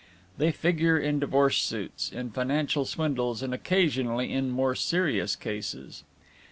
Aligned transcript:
They 0.39 0.51
figure 0.51 0.97
in 0.97 1.19
divorce 1.19 1.61
suits, 1.61 2.11
in 2.11 2.31
financial 2.31 2.85
swindles 2.85 3.43
and 3.43 3.53
occasionally 3.53 4.33
in 4.33 4.49
more 4.49 4.73
serious 4.73 5.35
cases. 5.35 6.03